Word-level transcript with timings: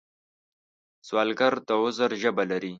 سوالګر 1.07 1.53
د 1.67 1.69
عذر 1.81 2.11
ژبه 2.21 2.43
لري 2.51 2.69